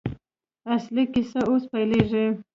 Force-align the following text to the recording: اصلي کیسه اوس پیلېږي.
اصلي 0.75 1.03
کیسه 1.13 1.39
اوس 1.49 1.63
پیلېږي. 1.71 2.25